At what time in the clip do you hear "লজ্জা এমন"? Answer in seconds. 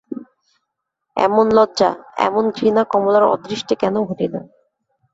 1.57-2.43